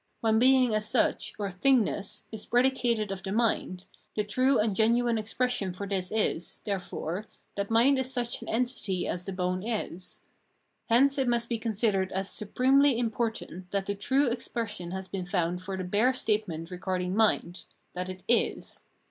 [0.21, 3.85] When being as such, or thingness, is predicated of the mind,
[4.15, 9.07] the true and genuine expression for this is, therefore, that mind is such an entity
[9.07, 10.21] as a bone is.
[10.89, 15.61] Hence it must be considered as supremely important that the true expression has been found
[15.61, 18.81] for the bare statement regarding mind— that it is.